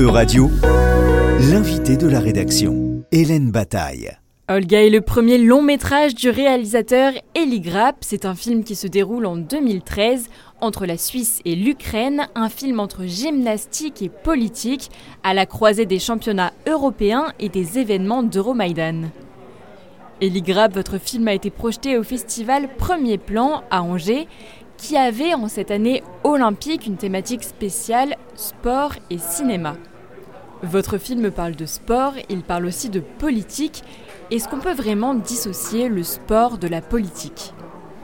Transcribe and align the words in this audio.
E-Radio, 0.00 0.50
l'invité 1.52 1.98
de 1.98 2.08
la 2.08 2.20
rédaction, 2.20 3.04
Hélène 3.12 3.50
Bataille. 3.50 4.10
Olga 4.48 4.82
est 4.82 4.88
le 4.88 5.02
premier 5.02 5.36
long 5.36 5.60
métrage 5.60 6.14
du 6.14 6.30
réalisateur 6.30 7.12
Eli 7.34 7.60
Grapp. 7.60 7.96
C'est 8.00 8.24
un 8.24 8.34
film 8.34 8.64
qui 8.64 8.76
se 8.76 8.86
déroule 8.86 9.26
en 9.26 9.36
2013 9.36 10.28
entre 10.62 10.86
la 10.86 10.96
Suisse 10.96 11.40
et 11.44 11.54
l'Ukraine, 11.54 12.28
un 12.34 12.48
film 12.48 12.80
entre 12.80 13.04
gymnastique 13.04 14.00
et 14.00 14.08
politique, 14.08 14.90
à 15.22 15.34
la 15.34 15.44
croisée 15.44 15.84
des 15.84 15.98
championnats 15.98 16.54
européens 16.66 17.34
et 17.38 17.50
des 17.50 17.78
événements 17.78 18.22
d'Euromaïdan. 18.22 19.10
Eli 20.22 20.40
Grapp, 20.40 20.74
votre 20.74 20.98
film 20.98 21.28
a 21.28 21.34
été 21.34 21.50
projeté 21.50 21.98
au 21.98 22.02
festival 22.02 22.68
Premier 22.76 23.16
Plan 23.16 23.64
à 23.70 23.82
Angers, 23.82 24.28
qui 24.80 24.96
avait 24.96 25.34
en 25.34 25.46
cette 25.46 25.70
année 25.70 26.02
olympique 26.24 26.86
une 26.86 26.96
thématique 26.96 27.44
spéciale 27.44 28.16
sport 28.34 28.94
et 29.10 29.18
cinéma. 29.18 29.76
Votre 30.62 30.96
film 30.96 31.30
parle 31.30 31.54
de 31.54 31.66
sport, 31.66 32.14
il 32.30 32.42
parle 32.42 32.66
aussi 32.66 32.88
de 32.88 33.00
politique. 33.00 33.84
Est-ce 34.30 34.48
qu'on 34.48 34.58
peut 34.58 34.72
vraiment 34.72 35.14
dissocier 35.14 35.88
le 35.88 36.02
sport 36.02 36.56
de 36.56 36.66
la 36.66 36.80
politique? 36.80 37.52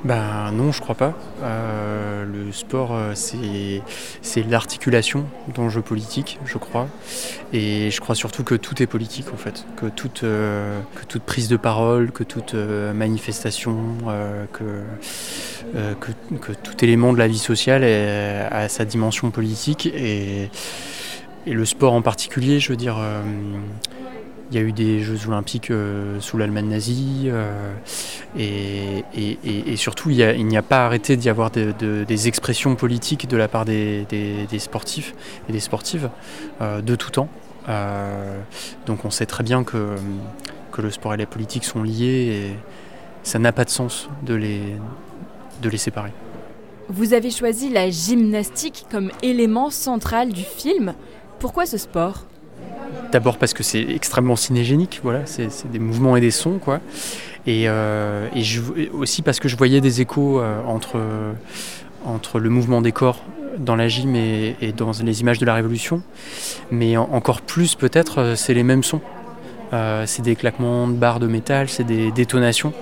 Ben 0.05 0.53
non, 0.53 0.73
je 0.73 0.81
crois 0.81 0.95
pas. 0.95 1.15
Euh, 1.43 2.25
le 2.25 2.53
sport, 2.53 2.91
euh, 2.93 3.15
c'est 3.15 4.43
l'articulation 4.49 5.25
d'enjeux 5.55 5.83
politiques, 5.83 6.39
je 6.45 6.59
crois. 6.59 6.89
Et 7.53 7.91
je 7.91 8.01
crois 8.01 8.15
surtout 8.15 8.45
que 8.45 8.55
tout 8.55 8.83
est 8.83 8.87
politique, 8.87 9.27
en 9.33 9.37
fait. 9.37 9.65
Que 9.77 9.87
toute, 9.87 10.23
euh, 10.23 10.81
que 10.95 11.05
toute 11.07 11.23
prise 11.23 11.49
de 11.49 11.57
parole, 11.57 12.13
que 12.13 12.25
toute 12.25 12.55
manifestation, 12.55 13.77
que, 14.53 14.83
que, 16.01 16.53
tout 16.53 16.85
élément 16.85 17.13
de 17.13 17.19
la 17.19 17.27
vie 17.27 17.39
sociale 17.39 17.85
a 17.85 18.69
sa 18.69 18.85
dimension 18.85 19.31
politique. 19.31 19.87
Et, 19.87 20.51
et 21.47 21.53
le 21.53 21.65
sport 21.65 21.93
en 21.93 22.03
particulier, 22.03 22.61
je 22.61 22.71
veux 22.71 22.77
dire 22.77 22.99
il 24.51 24.57
y 24.57 24.61
a 24.61 24.63
eu 24.63 24.73
des 24.73 25.01
Jeux 25.01 25.27
olympiques 25.27 25.71
euh, 25.71 26.21
sous 26.21 26.39
l'Allemagne 26.39 26.69
nazie 26.69 27.25
euh, 27.27 27.73
et, 28.39 29.77
surtout 29.77 30.11
il 30.11 30.47
n'y 30.47 30.57
a, 30.57 30.63
pas 30.63 30.87
arrêté 30.87 31.17
d'y 31.17 31.29
avoir 31.29 31.51
des 31.51 32.29
expressions 32.29 32.75
politiques 32.77 33.29
de 33.29 33.37
la 33.37 33.49
part 33.49 33.65
des, 33.65 34.47
sportifs 34.59 35.15
et 35.49 35.53
des 35.53 35.61
sportives 35.61 36.11
euh, 36.61 36.81
de 36.81 36.95
tout 36.95 37.11
temps. 37.11 37.29
donc 38.87 39.05
on 39.05 39.11
sait 39.11 39.27
très 39.27 39.43
bien 39.43 39.65
que, 39.65 39.97
que 40.73 40.83
le 40.83 40.91
sport 40.91 41.15
et 41.15 41.17
la 41.17 41.27
politique 41.27 41.65
sont 41.65 41.83
liés 41.83 42.51
et 42.53 42.57
ça 43.23 43.39
n'a 43.39 43.53
pas 43.53 43.65
de 43.65 43.71
sens 43.71 44.09
de 44.23 44.35
les, 44.35 44.61
de 45.63 45.69
les 45.69 45.79
séparer. 45.79 46.13
Vous 46.89 47.15
avez 47.15 47.33
choisi 47.33 47.69
la 47.69 47.91
gymnastique 47.91 48.87
comme 48.91 49.11
élément 49.23 49.71
central 49.71 50.33
du 50.33 50.45
film. 50.45 50.95
Pourquoi 51.41 51.67
ce 51.67 51.79
sport? 51.79 52.27
D'abord 53.13 53.39
parce 53.39 53.55
que 53.55 53.63
c'est 53.63 53.81
extrêmement 53.81 54.37
cinégénique, 54.37 55.01
voilà, 55.03 55.21
c'est 55.27 55.71
des 55.71 55.79
mouvements 55.79 56.17
et 56.17 56.21
des 56.21 56.31
sons, 56.31 56.59
quoi. 56.59 56.81
Et, 57.47 57.65
euh, 57.69 58.29
aussi 58.93 59.23
parce 59.23 59.39
que 59.39 59.49
je 59.49 59.57
voyais 59.57 59.81
des 59.81 60.01
échos 60.01 60.41
euh, 60.41 60.61
entre, 60.67 60.99
entre 62.05 62.41
le 62.41 62.51
mouvement 62.51 62.83
des 62.83 62.93
corps 62.93 63.23
dans 63.59 63.77
la 63.77 63.89
gym 63.89 64.15
et, 64.17 64.73
dans 64.77 64.91
les 65.03 65.21
images 65.21 65.39
de 65.39 65.47
la 65.47 65.55
Révolution. 65.55 66.03
Mais 66.71 66.97
encore 66.97 67.41
plus, 67.41 67.75
peut-être, 67.75 68.19
euh, 68.19 68.37
c'est 68.37 68.55
les 68.55 68.65
mêmes 68.65 68.83
sons. 68.83 69.01
c'est 70.07 70.23
des 70.23 70.37
claquements 70.37 70.89
de 70.89 70.95
barres 70.95 71.21
de 71.21 71.27
métal, 71.27 71.69
c'est 71.69 71.85
des 71.85 72.11
détonations. 72.11 72.73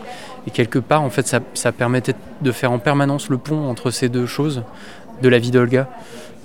Et 0.46 0.50
quelque 0.50 0.78
part, 0.78 1.02
en 1.02 1.10
fait, 1.10 1.36
ça 1.54 1.72
permettait 1.72 2.14
de 2.42 2.52
faire 2.52 2.72
en 2.72 2.78
permanence 2.78 3.28
le 3.28 3.38
pont 3.38 3.68
entre 3.68 3.90
ces 3.90 4.08
deux 4.08 4.26
choses 4.26 4.62
de 5.22 5.28
la 5.28 5.38
vie 5.38 5.50
d'Olga. 5.50 5.88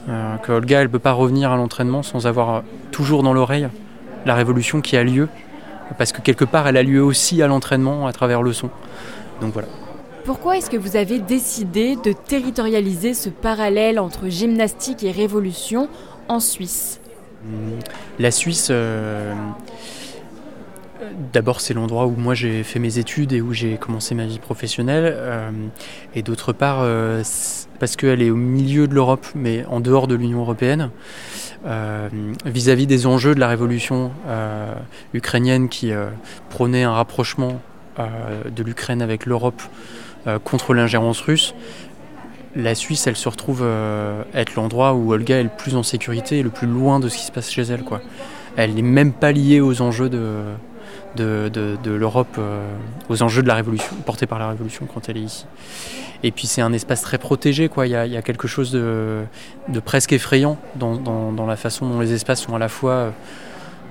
Euh, 0.08 0.38
que 0.38 0.52
Olga, 0.52 0.81
elle 0.81 0.89
peut 0.89 1.00
pas 1.00 1.11
revenir 1.11 1.52
à 1.52 1.58
l'entraînement 1.58 2.03
sans 2.03 2.25
avoir 2.25 2.64
toujours 2.92 3.22
dans 3.22 3.33
l'oreille 3.33 3.67
la 4.25 4.36
révolution 4.36 4.81
qui 4.81 4.97
a 4.97 5.03
lieu, 5.03 5.28
parce 5.97 6.11
que 6.11 6.22
quelque 6.22 6.45
part, 6.45 6.67
elle 6.67 6.78
a 6.78 6.83
lieu 6.83 7.03
aussi 7.03 7.42
à 7.42 7.47
l'entraînement 7.47 8.08
à 8.08 8.14
travers 8.14 8.42
le 8.42 8.53
son. 8.53 8.70
Donc 9.42 9.54
voilà. 9.54 9.67
Pourquoi 10.26 10.58
est-ce 10.58 10.70
que 10.70 10.77
vous 10.77 10.95
avez 10.95 11.20
décidé 11.20 11.95
de 11.95 12.11
territorialiser 12.11 13.14
ce 13.14 13.30
parallèle 13.30 13.99
entre 13.99 14.30
gymnastique 14.30 15.04
et 15.04 15.11
révolution 15.11 15.88
en 16.27 16.39
Suisse? 16.39 16.99
Hmm. 17.43 17.80
La 18.20 18.32
Suisse, 18.32 18.67
euh, 18.70 19.33
D'abord, 21.32 21.61
c'est 21.61 21.73
l'endroit 21.73 22.08
où 22.08 22.15
moi 22.17 22.33
j'ai 22.33 22.64
fait 22.64 22.80
mes 22.80 22.98
études 22.98 23.32
et 23.32 23.39
où 23.39 23.54
j'ai 23.54 23.77
commencé 23.77 24.15
ma 24.15 24.26
vie 24.26 24.39
professionnelle. 24.39 25.14
Euh, 25.15 25.49
et 26.14 26.23
d'autre 26.23 26.52
part, 26.52 26.80
euh, 26.82 27.23
parce 27.80 27.95
qu'elle 27.95 28.21
est 28.21 28.30
au 28.30 28.36
milieu 28.36 28.87
de 28.87 28.93
l'Europe, 28.93 29.26
mais 29.33 29.65
en 29.70 29.80
dehors 29.80 30.08
de 30.08 30.15
l'Union 30.15 30.42
européenne, 30.42 30.89
euh, 31.65 32.09
vis-à-vis 32.45 32.86
des 32.86 33.05
enjeux 33.08 33.33
de 33.33 33.39
la 33.39 33.48
révolution 33.48 34.11
ukrainienne 35.14 35.70
qui 35.70 35.92
prônait 36.49 36.83
un 36.83 36.93
rapprochement 36.93 37.61
de 37.98 38.64
l'Ukraine 38.64 39.02
avec 39.02 39.26
l'Europe 39.26 39.61
contre 40.43 40.73
l'ingérence 40.73 41.21
russe. 41.21 41.54
La 42.55 42.76
Suisse, 42.76 43.08
elle 43.08 43.15
se 43.15 43.30
retrouve 43.30 43.65
être 44.33 44.55
l'endroit 44.55 44.93
où 44.93 45.14
Olga 45.14 45.39
est 45.39 45.43
le 45.43 45.49
plus 45.49 45.76
en 45.76 45.83
sécurité 45.83 46.39
et 46.39 46.43
le 46.43 46.49
plus 46.49 46.67
loin 46.67 46.99
de 46.99 47.08
ce 47.08 47.17
qui 47.17 47.23
se 47.23 47.32
passe 47.32 47.49
chez 47.49 47.64
elle. 47.64 47.83
Quoi. 47.83 48.02
Elle 48.55 48.73
n'est 48.73 48.82
même 48.82 49.14
pas 49.14 49.32
liée 49.32 49.61
aux 49.61 49.82
enjeux 49.82 50.09
de, 50.09 50.42
de, 51.15 51.80
l'Europe 51.86 52.36
euh, 52.37 52.64
aux 53.10 53.21
enjeux 53.23 53.42
de 53.42 53.48
la 53.48 53.55
révolution, 53.55 53.95
portés 54.05 54.26
par 54.26 54.39
la 54.39 54.49
révolution 54.49 54.87
quand 54.92 55.10
elle 55.10 55.17
est 55.17 55.21
ici. 55.21 55.45
Et 56.23 56.32
puis 56.32 56.48
c'est 56.48 56.61
un 56.61 56.73
espace 56.73 57.02
très 57.02 57.17
protégé, 57.17 57.70
quoi. 57.70 57.87
Il 57.87 57.92
y 57.92 57.95
a, 57.95 58.21
quelque 58.21 58.48
chose 58.48 58.71
de, 58.71 59.23
presque 59.86 60.14
effrayant 60.14 60.58
dans, 60.76 61.45
la 61.48 61.55
façon 61.55 61.88
dont 61.88 61.99
les 61.99 62.14
espaces 62.14 62.42
sont 62.42 62.55
à 62.55 62.59
la 62.59 62.70
fois 62.70 63.14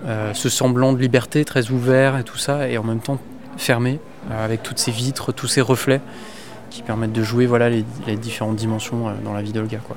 euh, 0.04 0.32
ce 0.34 0.48
semblant 0.48 0.92
de 0.92 0.98
liberté, 0.98 1.44
très 1.44 1.70
ouvert 1.70 2.18
et 2.18 2.24
tout 2.24 2.38
ça, 2.38 2.68
et 2.68 2.76
en 2.78 2.84
même 2.84 3.00
temps 3.00 3.18
fermés, 3.56 3.98
euh, 4.30 4.44
avec 4.44 4.62
toutes 4.62 4.78
ces 4.78 4.92
vitres, 4.92 5.32
tous 5.32 5.48
ces 5.48 5.60
reflets 5.60 6.00
qui 6.70 6.82
permettent 6.82 7.12
de 7.12 7.22
jouer 7.22 7.46
voilà, 7.46 7.70
les, 7.70 7.84
les 8.06 8.16
différentes 8.16 8.56
dimensions 8.56 9.14
dans 9.24 9.32
la 9.32 9.40
vie 9.40 9.52
d'Olga. 9.52 9.78
Quoi. 9.78 9.96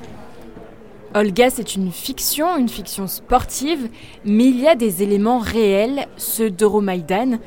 Olga, 1.14 1.50
c'est 1.50 1.76
une 1.76 1.92
fiction, 1.92 2.56
une 2.56 2.70
fiction 2.70 3.06
sportive, 3.06 3.88
mais 4.24 4.44
il 4.44 4.58
y 4.58 4.66
a 4.66 4.74
des 4.74 5.02
éléments 5.02 5.40
réels, 5.40 6.06
ceux 6.16 6.50
d'Euromaïdan. 6.50 7.38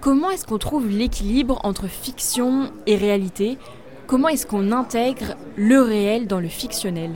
Comment 0.00 0.30
est-ce 0.30 0.46
qu'on 0.46 0.58
trouve 0.58 0.88
l'équilibre 0.88 1.58
entre 1.64 1.88
fiction 1.88 2.70
et 2.86 2.94
réalité? 2.94 3.58
Comment 4.06 4.28
est-ce 4.28 4.46
qu'on 4.46 4.70
intègre 4.70 5.34
le 5.56 5.82
réel 5.82 6.28
dans 6.28 6.38
le 6.38 6.46
fictionnel? 6.46 7.10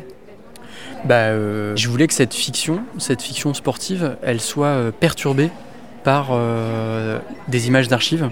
Bah, 1.05 1.29
euh, 1.29 1.77
Je 1.77 1.89
voulais 1.89 2.09
que 2.09 2.15
cette 2.15 2.35
fiction, 2.35 2.81
cette 2.99 3.23
fiction 3.23 3.55
sportive, 3.55 4.17
elle 4.23 4.41
soit 4.41 4.67
euh, 4.67 4.91
perturbée 4.91 5.51
par 6.03 6.31
euh, 6.33 7.21
des 7.47 7.69
images 7.69 7.87
d'archives, 7.87 8.29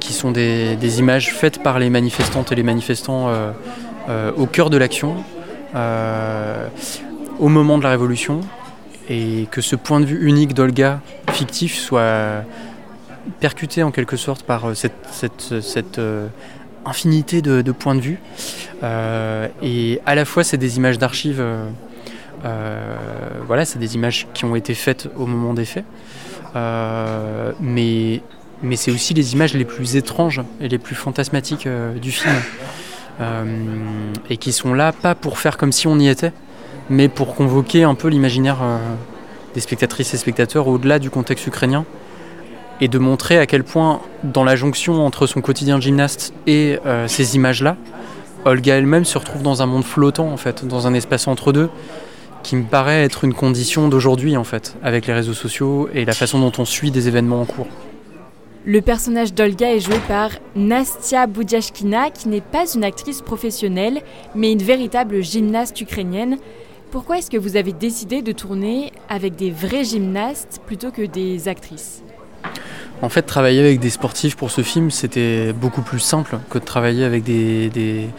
qui 0.00 0.12
sont 0.12 0.32
des, 0.32 0.74
des, 0.74 0.98
images 0.98 1.32
faites 1.32 1.62
par 1.62 1.78
les 1.78 1.88
manifestantes 1.88 2.50
et 2.50 2.56
les 2.56 2.64
manifestants 2.64 3.30
au 4.36 4.46
cœur 4.46 4.70
de 4.70 4.76
l'action 4.76 5.14
au 7.42 7.48
moment 7.48 7.76
de 7.76 7.82
la 7.82 7.90
Révolution 7.90 8.40
et 9.10 9.48
que 9.50 9.60
ce 9.60 9.74
point 9.74 9.98
de 9.98 10.06
vue 10.06 10.28
unique 10.28 10.54
d'Olga, 10.54 11.00
fictif, 11.32 11.76
soit 11.76 12.44
percuté 13.40 13.82
en 13.82 13.90
quelque 13.90 14.16
sorte 14.16 14.44
par 14.44 14.70
euh, 14.70 14.74
cette, 14.74 15.98
euh, 15.98 16.28
infinité 16.86 17.42
de, 17.42 17.72
points 17.72 17.96
de 17.96 18.00
vue. 18.00 18.20
Euh, 18.84 19.48
et 19.60 20.00
à 20.06 20.14
la 20.14 20.24
fois, 20.24 20.44
c'est 20.44 20.56
des 20.56 20.76
images 20.76 20.98
d'archives, 20.98 21.44
voilà, 23.46 23.64
c'est 23.64 23.80
des 23.80 23.96
images 23.96 24.28
qui 24.34 24.44
ont 24.44 24.54
été 24.54 24.74
faites 24.74 25.08
au 25.16 25.26
moment 25.26 25.52
des 25.52 25.64
faits, 25.64 25.84
mais, 27.60 28.22
mais 28.62 28.76
c'est 28.76 28.92
aussi 28.92 29.14
les 29.14 29.32
images 29.32 29.54
les 29.54 29.64
plus 29.64 29.96
étranges 29.96 30.42
et 30.60 30.68
les 30.68 30.78
plus 30.78 30.94
fantasmatiques 30.94 31.68
du 32.00 32.12
film. 32.12 32.34
et 34.30 34.36
qui 34.36 34.52
sont 34.52 34.74
là 34.74 34.92
pas 34.92 35.14
pour 35.14 35.38
faire 35.38 35.56
comme 35.56 35.72
si 35.72 35.86
on 35.86 35.98
y 35.98 36.08
était, 36.08 36.32
mais 36.90 37.08
pour 37.08 37.34
convoquer 37.34 37.84
un 37.84 37.94
peu 37.94 38.08
l'imaginaire 38.08 38.58
euh, 38.62 38.78
des 39.54 39.60
spectatrices 39.60 40.14
et 40.14 40.16
spectateurs 40.16 40.68
au-delà 40.68 40.98
du 40.98 41.10
contexte 41.10 41.46
ukrainien 41.46 41.84
et 42.80 42.88
de 42.88 42.98
montrer 42.98 43.38
à 43.38 43.46
quel 43.46 43.64
point, 43.64 44.00
dans 44.24 44.44
la 44.44 44.56
jonction 44.56 45.06
entre 45.06 45.26
son 45.26 45.40
quotidien 45.40 45.76
de 45.76 45.82
gymnaste 45.82 46.34
et 46.46 46.78
euh, 46.84 47.06
ces 47.06 47.36
images-là, 47.36 47.76
Olga 48.44 48.76
elle-même 48.76 49.04
se 49.04 49.18
retrouve 49.18 49.42
dans 49.42 49.62
un 49.62 49.66
monde 49.66 49.84
flottant, 49.84 50.28
en 50.28 50.36
fait, 50.36 50.66
dans 50.66 50.86
un 50.86 50.94
espace 50.94 51.28
entre 51.28 51.52
deux, 51.52 51.70
qui 52.42 52.56
me 52.56 52.64
paraît 52.64 53.04
être 53.04 53.24
une 53.24 53.34
condition 53.34 53.88
d'aujourd'hui, 53.88 54.36
en 54.36 54.42
fait, 54.42 54.74
avec 54.82 55.06
les 55.06 55.12
réseaux 55.12 55.34
sociaux 55.34 55.88
et 55.94 56.04
la 56.04 56.12
façon 56.12 56.40
dont 56.40 56.52
on 56.58 56.64
suit 56.64 56.90
des 56.90 57.06
événements 57.06 57.40
en 57.40 57.44
cours. 57.44 57.68
Le 58.64 58.80
personnage 58.80 59.34
d'Olga 59.34 59.74
est 59.74 59.80
joué 59.80 59.96
par 60.06 60.30
Nastia 60.54 61.26
Boudiashkina, 61.26 62.10
qui 62.10 62.28
n'est 62.28 62.40
pas 62.40 62.64
une 62.72 62.84
actrice 62.84 63.20
professionnelle, 63.20 64.02
mais 64.34 64.52
une 64.52 64.62
véritable 64.62 65.22
gymnaste 65.22 65.80
ukrainienne. 65.80 66.38
Pourquoi 66.92 67.16
est-ce 67.16 67.30
que 67.30 67.38
vous 67.38 67.56
avez 67.56 67.72
décidé 67.72 68.20
de 68.20 68.32
tourner 68.32 68.92
avec 69.08 69.34
des 69.34 69.50
vrais 69.50 69.82
gymnastes 69.82 70.60
plutôt 70.66 70.90
que 70.90 71.00
des 71.00 71.48
actrices? 71.48 72.02
En 73.00 73.08
fait, 73.08 73.22
travailler 73.22 73.60
avec 73.60 73.80
des 73.80 73.88
sportifs 73.88 74.36
pour 74.36 74.50
ce 74.50 74.60
film, 74.60 74.90
c'était 74.90 75.54
beaucoup 75.54 75.80
plus 75.80 76.00
simple 76.00 76.38
que 76.50 76.58
de 76.58 76.64
travailler 76.64 77.04
avec 77.04 77.24
des, 77.24 78.10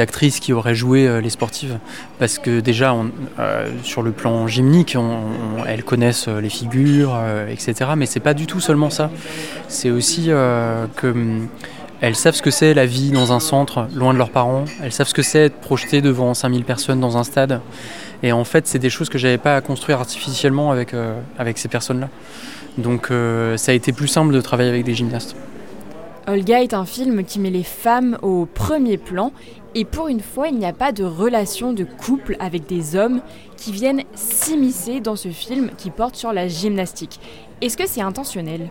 actrices 0.00 0.40
qui 0.40 0.54
auraient 0.54 0.74
joué 0.74 1.06
euh, 1.06 1.20
les 1.20 1.28
sportives. 1.28 1.78
Parce 2.18 2.38
que 2.38 2.60
déjà, 2.60 2.96
euh, 3.38 3.68
sur 3.82 4.00
le 4.00 4.12
plan 4.12 4.46
gymnique, 4.48 4.96
elles 5.66 5.84
connaissent 5.84 6.28
euh, 6.28 6.40
les 6.40 6.48
figures, 6.48 7.14
etc. 7.50 7.90
Mais 7.94 8.06
c'est 8.06 8.20
pas 8.20 8.34
du 8.34 8.46
tout 8.46 8.60
seulement 8.60 8.88
ça. 8.88 9.10
C'est 9.68 9.90
aussi 9.90 10.28
que 10.28 11.06
hum, 11.06 11.46
elles 12.00 12.16
savent 12.16 12.34
ce 12.34 12.42
que 12.42 12.50
c'est 12.50 12.74
la 12.74 12.86
vie 12.86 13.10
dans 13.10 13.32
un 13.32 13.40
centre, 13.40 13.88
loin 13.94 14.12
de 14.12 14.18
leurs 14.18 14.30
parents. 14.30 14.64
Elles 14.82 14.92
savent 14.92 15.08
ce 15.08 15.14
que 15.14 15.22
c'est 15.22 15.46
être 15.46 15.60
projetées 15.60 16.00
devant 16.00 16.32
5000 16.34 16.64
personnes 16.64 17.00
dans 17.00 17.16
un 17.16 17.24
stade. 17.24 17.60
Et 18.22 18.32
en 18.32 18.44
fait, 18.44 18.66
c'est 18.66 18.78
des 18.78 18.90
choses 18.90 19.08
que 19.08 19.18
j'avais 19.18 19.38
pas 19.38 19.56
à 19.56 19.60
construire 19.60 19.98
artificiellement 19.98 20.70
avec, 20.70 20.94
avec 21.38 21.58
ces 21.58 21.68
personnes-là. 21.68 22.08
Donc 22.78 23.10
euh, 23.10 23.56
ça 23.56 23.72
a 23.72 23.74
été 23.74 23.92
plus 23.92 24.08
simple 24.08 24.32
de 24.32 24.40
travailler 24.40 24.70
avec 24.70 24.84
des 24.84 24.94
gymnastes. 24.94 25.36
Olga 26.28 26.62
est 26.62 26.74
un 26.74 26.84
film 26.84 27.24
qui 27.24 27.40
met 27.40 27.50
les 27.50 27.64
femmes 27.64 28.18
au 28.22 28.46
premier 28.46 28.98
plan 28.98 29.32
et 29.74 29.84
pour 29.84 30.08
une 30.08 30.20
fois 30.20 30.48
il 30.48 30.58
n'y 30.58 30.66
a 30.66 30.72
pas 30.72 30.92
de 30.92 31.02
relation 31.02 31.72
de 31.72 31.84
couple 31.84 32.36
avec 32.38 32.66
des 32.66 32.96
hommes 32.96 33.20
qui 33.56 33.72
viennent 33.72 34.02
s'immiscer 34.14 35.00
dans 35.00 35.16
ce 35.16 35.30
film 35.30 35.70
qui 35.76 35.90
porte 35.90 36.16
sur 36.16 36.32
la 36.32 36.46
gymnastique. 36.46 37.18
Est-ce 37.60 37.76
que 37.76 37.88
c'est 37.88 38.02
intentionnel? 38.02 38.68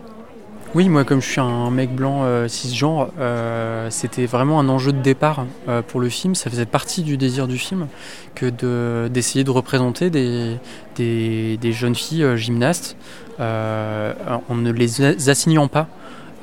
Oui, 0.74 0.88
moi 0.88 1.04
comme 1.04 1.20
je 1.22 1.28
suis 1.28 1.40
un 1.40 1.70
mec 1.70 1.94
blanc 1.94 2.20
euh, 2.22 2.48
cisgenre, 2.48 3.10
euh, 3.18 3.88
c'était 3.90 4.26
vraiment 4.26 4.60
un 4.60 4.68
enjeu 4.68 4.92
de 4.92 5.00
départ 5.00 5.46
pour 5.88 6.00
le 6.00 6.08
film. 6.08 6.34
Ça 6.34 6.50
faisait 6.50 6.66
partie 6.66 7.02
du 7.02 7.16
désir 7.16 7.48
du 7.48 7.58
film 7.58 7.86
que 8.34 9.08
d'essayer 9.08 9.44
de, 9.44 9.50
représenter 9.50 10.10
des, 10.10 11.72
jeunes 11.72 11.94
filles 11.94 12.36
gymnastes 12.36 12.96
euh, 13.40 14.12
en 14.48 14.56
ne 14.56 14.72
les 14.72 15.28
assignant 15.28 15.68
pas 15.68 15.86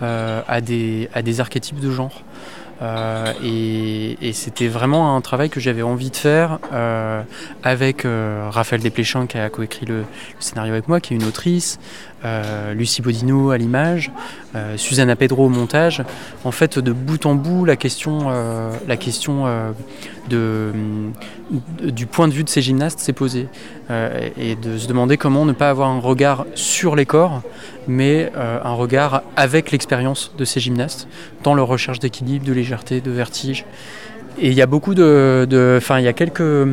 euh, 0.02 0.42
à 0.48 0.62
des 0.62 1.40
archétypes 1.40 1.80
de 1.80 1.92
genre. 1.92 2.22
Euh, 2.82 3.34
et, 3.44 4.34
c'était 4.34 4.68
vraiment 4.68 5.16
un 5.16 5.22
travail 5.22 5.50
que 5.50 5.60
j'avais 5.60 5.82
envie 5.82 6.10
de 6.10 6.16
faire 6.16 6.60
avec 7.64 8.06
Raphaël 8.06 8.82
Desplechin 8.82 9.28
qui 9.28 9.38
a 9.38 9.50
coécrit 9.50 9.86
le, 9.86 10.00
le, 10.00 10.06
scénario 10.40 10.74
avec 10.74 10.88
moi, 10.88 11.00
qui 11.00 11.14
est 11.14 11.18
une 11.18 11.24
autrice, 11.24 11.80
Lucie 12.74 13.02
Bodino 13.02 13.52
à 13.52 13.58
l'image, 13.58 14.12
Susanna 14.76 15.16
Pedro 15.16 15.46
au 15.46 15.50
montage. 15.50 16.04
En 16.44 16.52
fait, 16.52 16.80
de 16.80 16.92
bout 16.92 17.26
en 17.26 17.36
bout, 17.36 17.66
la 17.66 17.78
question, 17.78 18.30
la 18.88 18.98
question 18.98 19.46
du 20.30 22.06
point 22.06 22.28
de 22.28 22.34
vue 22.34 22.44
de 22.44 22.50
ces 22.50 22.62
gymnastes 22.62 23.00
s'est 23.00 23.14
posée. 23.14 23.48
Euh, 23.92 24.30
et 24.36 24.56
de 24.56 24.80
se 24.80 24.88
demander 24.88 25.16
comment 25.16 25.46
ne 25.46 25.52
pas 25.52 25.70
avoir 25.70 25.90
un 25.90 26.00
regard 26.00 26.48
sur 26.56 26.96
les 26.96 27.06
corps, 27.06 27.44
mais 27.88 28.32
euh, 28.36 28.58
un 28.64 28.74
regard 28.74 29.22
avec 29.36 29.70
l'expérience 29.72 30.32
de 30.36 30.44
ces 30.44 30.60
gymnastes, 30.60 31.08
dans 31.44 31.54
leur 31.54 31.68
recherche 31.68 32.00
d'équilibre, 32.00 32.46
de 32.46 32.54
légèreté, 32.54 33.00
de 33.00 33.12
vertige. 33.12 33.64
Et 34.40 34.48
il 34.48 34.54
y 34.54 34.64
a 34.64 34.66
beaucoup 34.66 34.96
de. 34.96 35.78
Enfin, 35.78 36.00
il 36.00 36.06
y 36.06 36.08
a 36.08 36.14
quelques 36.14 36.68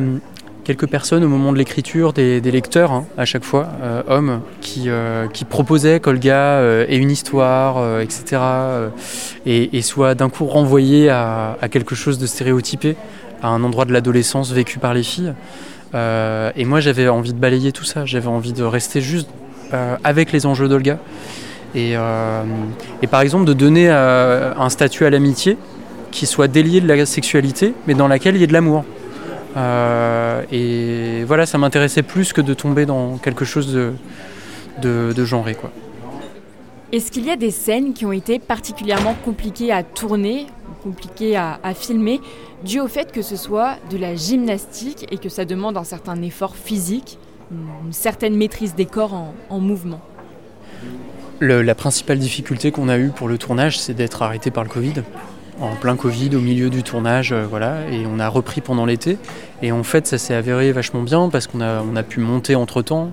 quelques 0.63 0.87
personnes 0.87 1.25
au 1.25 1.27
moment 1.27 1.51
de 1.51 1.57
l'écriture, 1.57 2.13
des, 2.13 2.39
lecteurs 2.39 2.93
hein, 2.93 3.05
à 3.17 3.25
chaque 3.25 3.43
fois, 3.43 3.67
euh, 3.81 4.01
hommes, 4.07 4.39
qui, 4.61 4.87
qui 5.33 5.43
proposaient 5.43 5.99
qu'Olga 5.99 6.61
ait 6.87 6.95
une 6.95 7.11
histoire, 7.11 7.99
etc. 7.99 8.41
et, 9.45 9.81
soit 9.81 10.15
d'un 10.15 10.29
coup 10.29 10.45
renvoyé 10.45 11.09
à, 11.09 11.57
quelque 11.69 11.95
chose 11.95 12.17
de 12.17 12.25
stéréotypé 12.25 12.95
à 13.43 13.49
un 13.49 13.63
endroit 13.63 13.85
de 13.85 13.93
l'adolescence 13.93 14.51
vécu 14.51 14.79
par 14.79 14.93
les 14.93 15.03
filles. 15.03 15.33
Euh, 15.93 16.51
et 16.55 16.65
moi, 16.65 16.79
j'avais 16.79 17.07
envie 17.07 17.33
de 17.33 17.37
balayer 17.37 17.71
tout 17.71 17.83
ça. 17.83 18.05
J'avais 18.05 18.27
envie 18.27 18.53
de 18.53 18.63
rester 18.63 19.01
juste 19.01 19.29
euh, 19.73 19.95
avec 20.03 20.31
les 20.31 20.45
enjeux 20.45 20.67
d'Olga. 20.67 20.97
Et, 21.75 21.93
euh, 21.95 22.43
par 23.11 23.21
exemple, 23.21 23.45
de 23.45 23.53
donner 23.53 23.89
un 23.89 24.69
statut 24.69 25.05
à 25.05 25.09
l'amitié 25.09 25.57
qui 26.11 26.25
soit 26.25 26.47
délié 26.47 26.81
de 26.81 26.87
la 26.87 27.05
sexualité, 27.05 27.73
mais 27.87 27.95
dans 27.95 28.07
laquelle 28.07 28.35
il 28.35 28.41
y 28.41 28.43
ait 28.43 28.47
de 28.47 28.53
l'amour. 28.53 28.85
et 30.51 31.23
voilà, 31.25 31.45
ça 31.45 31.57
m'intéressait 31.57 32.03
plus 32.03 32.31
que 32.33 32.41
de 32.41 32.53
tomber 32.53 32.85
dans 32.85 33.17
quelque 33.17 33.45
chose 33.45 33.73
de, 33.73 33.93
de, 34.81 35.13
de 35.15 35.25
genré. 35.25 35.55
Quoi. 35.55 35.71
Est-ce 36.91 37.11
qu'il 37.11 37.25
y 37.25 37.31
a 37.31 37.35
des 37.35 37.49
scènes 37.49 37.93
qui 37.93 38.05
ont 38.05 38.11
été 38.11 38.37
particulièrement 38.37 39.15
compliquées 39.25 39.71
à 39.71 39.81
tourner, 39.81 40.45
compliquées 40.83 41.37
à, 41.37 41.59
filmer, 41.73 42.19
dû 42.63 42.79
au 42.79 42.87
fait 42.87 43.11
que 43.11 43.21
ce 43.21 43.35
soit 43.35 43.77
de 43.89 43.97
la 43.97 44.15
gymnastique 44.15 45.07
et 45.11 45.17
que 45.17 45.29
ça 45.29 45.45
demande 45.45 45.77
un 45.77 45.83
certain 45.83 46.21
effort 46.21 46.55
physique, 46.55 47.17
une 47.51 47.93
certaine 47.93 48.35
maîtrise 48.35 48.75
des 48.75 48.85
corps 48.85 49.13
en, 49.49 49.59
mouvement 49.59 50.01
La 51.39 51.75
principale 51.75 52.19
difficulté 52.19 52.71
qu'on 52.71 52.89
a 52.89 52.97
eue 52.97 53.09
pour 53.09 53.27
le 53.27 53.37
tournage, 53.37 53.79
c'est 53.79 53.93
d'être 53.93 54.21
arrêté 54.21 54.51
par 54.51 54.63
le 54.63 54.69
Covid 54.69 55.03
en 55.59 55.75
plein 55.75 55.95
Covid, 55.95 56.35
au 56.35 56.39
milieu 56.39 56.69
du 56.69 56.83
tournage, 56.83 57.31
euh, 57.31 57.45
voilà, 57.47 57.87
et 57.89 58.05
on 58.05 58.19
a 58.19 58.27
repris 58.27 58.61
pendant 58.61 58.85
l'été. 58.85 59.17
Et 59.61 59.71
en 59.71 59.83
fait, 59.83 60.07
ça 60.07 60.17
s'est 60.17 60.33
avéré 60.33 60.71
vachement 60.71 61.03
bien 61.03 61.29
parce 61.29 61.47
qu'on 61.47 61.61
a, 61.61 61.81
on 61.81 61.95
a 61.95 62.03
pu 62.03 62.19
monter 62.19 62.55
entre 62.55 62.81
temps. 62.81 63.11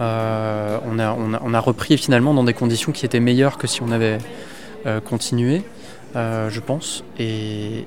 Euh, 0.00 0.78
on, 0.86 0.98
a, 0.98 1.60
repris 1.60 1.98
finalement 1.98 2.32
dans 2.32 2.44
des 2.44 2.54
conditions 2.54 2.90
qui 2.90 3.04
étaient 3.04 3.20
meilleures 3.20 3.58
que 3.58 3.66
si 3.66 3.82
on 3.82 3.90
avait 3.90 4.16
euh, 4.86 5.00
continué. 5.00 5.62
Euh, 6.16 6.50
je 6.50 6.60
pense, 6.60 7.04
et, 7.18 7.84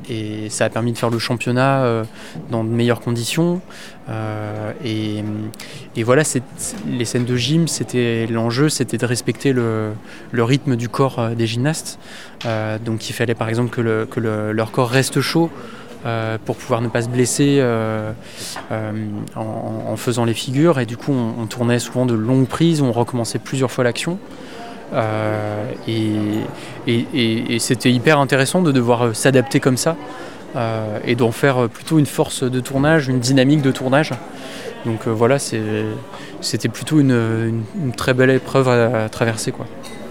ça 0.49 0.65
a 0.65 0.69
permis 0.69 0.93
de 0.93 0.97
faire 0.97 1.09
le 1.09 1.19
championnat 1.19 2.03
dans 2.51 2.63
de 2.63 2.69
meilleures 2.69 3.01
conditions. 3.01 3.61
Et, 4.85 5.23
voilà, 6.03 6.23
les 6.87 7.05
scènes 7.05 7.25
de 7.25 7.35
gym, 7.35 7.67
c'était 7.67 8.27
l'enjeu, 8.27 8.69
c'était 8.69 8.97
de 8.97 9.05
respecter 9.05 9.53
le, 9.53 9.93
rythme 10.33 10.75
du 10.75 10.89
corps 10.89 11.29
des 11.35 11.47
gymnastes. 11.47 11.99
donc 12.85 13.09
il 13.09 13.13
fallait 13.13 13.35
par 13.35 13.49
exemple 13.49 13.69
que, 13.71 14.19
leur 14.19 14.71
corps 14.71 14.89
reste 14.89 15.21
chaud 15.21 15.49
euh, 16.05 16.37
pour 16.43 16.57
pouvoir 16.57 16.81
ne 16.81 16.89
pas 16.89 17.01
se 17.01 17.07
blesser 17.07 17.59
euh, 17.61 18.11
euh, 18.73 18.91
en, 19.37 19.95
faisant 19.95 20.25
les 20.25 20.33
figures. 20.33 20.79
Et 20.79 20.85
du 20.85 20.97
coup, 20.97 21.13
on, 21.13 21.45
tournait 21.45 21.79
souvent 21.79 22.05
de 22.05 22.13
longues 22.13 22.47
prises, 22.47 22.81
on 22.81 22.91
recommençait 22.91 23.39
plusieurs 23.39 23.71
fois 23.71 23.85
l'action. 23.85 24.19
Et, 25.87 27.59
c'était 27.59 27.91
hyper 27.91 28.19
intéressant 28.19 28.61
de 28.61 28.71
devoir 28.71 29.15
s'adapter 29.15 29.59
comme 29.59 29.77
ça 29.77 29.95
et 31.05 31.15
d'en 31.15 31.31
faire 31.31 31.67
plutôt 31.69 31.97
une 31.99 32.05
force 32.05 32.43
de 32.43 32.59
tournage, 32.59 33.07
une 33.07 33.19
dynamique 33.19 33.61
de 33.61 33.71
tournage. 33.71 34.11
Donc 34.85 35.07
voilà, 35.07 35.39
c'était 35.39 36.69
plutôt 36.69 36.99
une, 36.99 37.63
très 37.97 38.13
belle 38.13 38.29
épreuve 38.29 38.69
à, 38.69 39.05
à 39.05 39.09
traverser. 39.09 39.51
Quoi. 39.51 39.65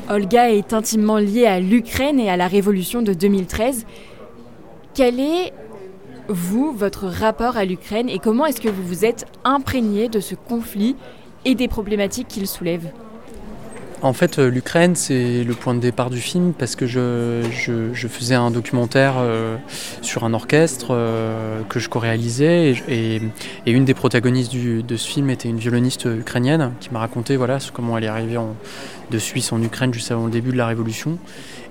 Olga 0.09 0.51
est 0.51 0.73
intimement 0.73 1.19
liée 1.19 1.47
à 1.47 1.61
l'Ukraine 1.61 2.19
et 2.19 2.29
à 2.29 2.37
la 2.37 2.49
révolution 2.49 3.03
de 3.03 3.15
2013. 3.15 3.87
Quelle 4.95 5.21
est 5.21 5.53
vous, 6.29 6.73
votre 6.73 7.07
rapport 7.07 7.57
à 7.57 7.65
l'Ukraine 7.65 8.09
et 8.09 8.19
comment 8.19 8.47
est-ce 8.47 8.61
que 8.61 8.69
vous 8.69 8.83
vous 8.83 9.05
êtes 9.05 9.27
imprégné 9.45 10.09
de 10.09 10.21
ce 10.21 10.35
conflit 10.35 10.97
et 11.45 11.55
des 11.55 11.69
problématiques 11.69 12.29
qu'il 12.29 12.47
soulève? 12.47 12.91
En 14.03 14.13
fait, 14.13 14.39
euh, 14.39 14.51
l'Ukraine, 14.51 14.97
c'est 14.97 15.44
le 15.44 15.55
point 15.55 15.75
de 15.75 15.81
départ 15.81 16.11
du 16.11 16.21
film 16.21 16.53
parce 16.53 16.75
que 16.75 16.87
je, 16.87 17.43
faisais 18.09 18.35
un 18.35 18.51
documentaire 18.51 19.15
euh, 19.19 19.56
sur 20.03 20.25
un 20.25 20.35
orchestre 20.35 20.89
euh, 20.91 21.63
que 21.69 21.79
je 21.79 21.89
co-réalisais 21.89 22.75
et, 22.89 23.21
une 23.67 23.85
des 23.85 23.94
protagonistes 23.94 24.55
de 24.55 24.97
ce 24.97 25.09
film 25.09 25.31
était 25.31 25.49
une 25.49 25.59
violoniste 25.59 26.05
ukrainienne 26.05 26.73
qui 26.81 26.91
m'a 26.91 26.99
raconté 26.99 27.39
comment 27.73 27.97
elle 27.97 28.05
est 28.05 28.09
arrivée 28.09 28.39
de 29.11 29.19
Suisse 29.19 29.53
en 29.53 29.63
Ukraine 29.63 29.94
juste 29.94 30.11
avant 30.11 30.27
le 30.27 30.31
début 30.31 30.53
de 30.53 30.59
la 30.59 30.67
Révolution. 30.67 31.19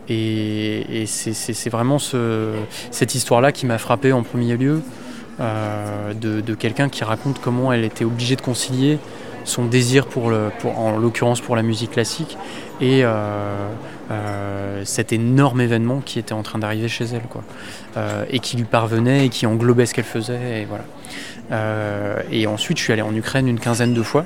Et, 0.09 1.03
c'est 1.05 1.69
vraiment 1.69 1.99
cette 1.99 3.15
histoire-là 3.15 3.51
qui 3.51 3.65
m'a 3.65 3.77
frappé 3.77 4.13
en 4.13 4.23
premier 4.23 4.57
lieu, 4.57 4.81
de, 5.39 6.55
quelqu'un 6.55 6.89
qui 6.89 7.03
raconte 7.03 7.39
comment 7.39 7.71
elle 7.73 7.83
était 7.83 8.05
obligée 8.05 8.35
de 8.35 8.41
concilier 8.41 8.99
son 9.43 9.65
désir 9.65 10.07
pour, 10.07 10.31
en 10.65 10.97
l'occurrence 10.97 11.41
pour 11.41 11.55
la 11.55 11.63
musique 11.63 11.91
classique 11.91 12.37
et 12.79 13.03
euh, 13.03 13.69
euh, 14.11 14.81
cet 14.85 15.13
énorme 15.13 15.61
événement 15.61 16.01
qui 16.03 16.19
était 16.19 16.33
en 16.33 16.43
train 16.43 16.59
d'arriver 16.59 16.87
chez 16.87 17.05
elle 17.05 17.21
euh, 17.97 18.25
et 18.29 18.39
qui 18.39 18.57
lui 18.57 18.65
parvenait 18.65 19.25
et 19.25 19.29
qui 19.29 19.45
englobait 19.45 19.85
ce 19.85 19.93
qu'elle 19.93 20.05
faisait 20.05 20.61
et 20.61 20.67
et 22.31 22.47
ensuite 22.47 22.77
je 22.77 22.83
suis 22.83 22.93
allé 22.93 23.01
en 23.01 23.13
Ukraine 23.13 23.47
une 23.47 23.59
quinzaine 23.59 23.93
de 23.93 24.01
fois 24.01 24.25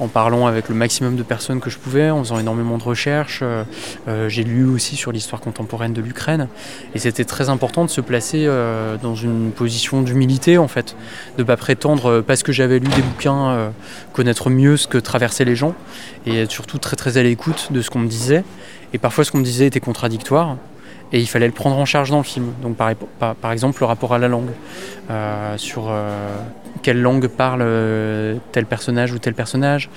en 0.00 0.08
parlant 0.08 0.46
avec 0.46 0.68
le 0.68 0.74
maximum 0.74 1.16
de 1.16 1.22
personnes 1.22 1.60
que 1.60 1.70
je 1.70 1.78
pouvais, 1.78 2.10
en 2.10 2.22
faisant 2.22 2.38
énormément 2.38 2.78
de 2.78 2.82
recherches. 2.82 3.40
Euh, 3.42 3.64
euh, 4.08 4.28
j'ai 4.28 4.44
lu 4.44 4.64
aussi 4.64 4.96
sur 4.96 5.12
l'histoire 5.12 5.40
contemporaine 5.40 5.92
de 5.92 6.00
l'Ukraine. 6.00 6.48
Et 6.94 6.98
c'était 6.98 7.24
très 7.24 7.48
important 7.48 7.84
de 7.84 7.90
se 7.90 8.00
placer 8.00 8.44
euh, 8.46 8.96
dans 8.96 9.14
une 9.14 9.50
position 9.52 10.02
d'humilité, 10.02 10.58
en 10.58 10.68
fait. 10.68 10.96
De 11.36 11.42
ne 11.42 11.46
pas 11.46 11.56
prétendre, 11.56 12.20
parce 12.20 12.42
que 12.42 12.52
j'avais 12.52 12.78
lu 12.78 12.88
des 12.88 13.02
bouquins, 13.02 13.72
connaître 14.12 14.50
mieux 14.50 14.76
ce 14.76 14.86
que 14.86 14.98
traversaient 14.98 15.44
les 15.44 15.56
gens. 15.56 15.74
Et 16.26 16.40
être 16.40 16.52
surtout 16.52 16.78
très 16.78 16.96
très 16.96 17.18
à 17.18 17.22
l'écoute 17.22 17.68
de 17.70 17.82
ce 17.82 17.90
qu'on 17.90 18.00
me 18.00 18.08
disait. 18.08 18.44
Et 18.92 18.98
parfois, 18.98 19.24
ce 19.24 19.32
qu'on 19.32 19.38
me 19.38 19.44
disait 19.44 19.66
était 19.66 19.80
contradictoire 19.80 20.56
et 21.14 21.20
il 21.20 21.26
fallait 21.26 21.46
le 21.46 21.52
prendre 21.52 21.78
en 21.78 21.86
charge 21.86 22.10
dans 22.10 22.18
le 22.18 22.24
film. 22.24 22.52
Donc 22.60 22.76
par, 22.76 23.52
exemple 23.52 23.80
le 23.80 23.86
rapport 23.86 24.12
à 24.12 24.18
la 24.18 24.28
langue, 24.28 24.50
sur 25.56 25.90
quelle 26.84 27.00
langue 27.00 27.28
parle 27.28 27.62
euh, 27.62 28.36
tel 28.52 28.66
personnage 28.66 29.12
ou 29.12 29.18
tel 29.18 29.34
personnage. 29.34 29.88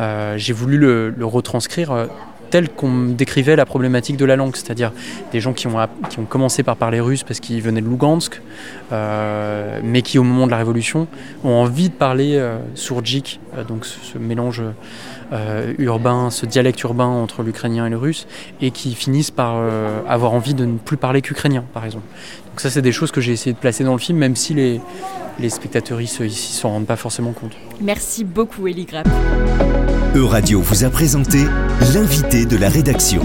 Euh, 0.00 0.34
j'ai 0.36 0.52
voulu 0.52 0.76
le, 0.76 1.14
retranscrire 1.22 1.90
euh, 1.90 2.06
tel 2.54 2.68
qu'on 2.68 3.06
décrivait 3.06 3.56
la 3.56 3.66
problématique 3.66 4.16
de 4.16 4.24
la 4.24 4.36
langue, 4.36 4.54
c'est-à-dire 4.54 4.92
des 5.32 5.40
gens 5.40 5.52
qui 5.52 5.66
ont, 5.66 5.74
qui 6.08 6.20
ont 6.20 6.24
commencé 6.24 6.62
par 6.62 6.76
parler 6.76 7.00
russe 7.00 7.24
parce 7.24 7.40
qu'ils 7.40 7.60
venaient 7.60 7.80
de 7.80 7.88
Lugansk, 7.88 8.40
euh, 8.92 9.80
mais 9.82 10.02
qui 10.02 10.20
au 10.20 10.22
moment 10.22 10.46
de 10.46 10.52
la 10.52 10.58
Révolution 10.58 11.08
ont 11.42 11.50
envie 11.50 11.88
de 11.88 11.94
parler 11.94 12.36
euh, 12.36 12.58
sourdjik, 12.76 13.40
euh, 13.56 13.64
donc 13.64 13.84
ce, 13.84 14.18
mélange 14.18 14.62
urbain, 15.78 16.30
ce 16.30 16.46
dialecte 16.46 16.82
urbain 16.82 17.06
entre 17.06 17.42
l'ukrainien 17.42 17.86
et 17.86 17.90
le 17.90 17.98
russe, 17.98 18.26
et 18.60 18.70
qui 18.70 18.94
finissent 18.94 19.30
par 19.30 19.56
avoir 20.08 20.32
envie 20.32 20.54
de 20.54 20.64
ne 20.64 20.78
plus 20.78 20.96
parler 20.96 21.22
qu'ukrainien, 21.22 21.64
par 21.72 21.84
exemple. 21.84 22.04
Donc 22.50 22.60
ça, 22.60 22.70
c'est 22.70 22.82
des 22.82 22.92
choses 22.92 23.10
que 23.10 23.20
j'ai 23.20 23.32
essayé 23.32 23.52
de 23.52 23.58
placer 23.58 23.84
dans 23.84 23.92
le 23.92 23.98
film, 23.98 24.18
même 24.18 24.36
si 24.36 24.54
les, 24.54 24.80
les 25.38 25.50
spectateurs 25.50 26.00
ici 26.00 26.30
s'en 26.30 26.70
rendent 26.70 26.86
pas 26.86 26.96
forcément 26.96 27.32
compte. 27.32 27.52
Merci 27.80 28.24
beaucoup, 28.24 28.66
Elie 28.66 28.84
Grapp. 28.84 29.08
Euradio 30.14 30.60
vous 30.60 30.84
a 30.84 30.90
présenté 30.90 31.38
l'invité 31.92 32.46
de 32.46 32.56
la 32.56 32.68
rédaction. 32.68 33.22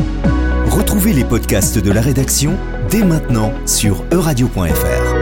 Retrouvez 0.69 1.13
les 1.13 1.23
podcasts 1.23 1.77
de 1.77 1.91
la 1.91 2.01
rédaction 2.01 2.57
dès 2.89 3.03
maintenant 3.03 3.53
sur 3.65 4.03
euradio.fr. 4.11 5.18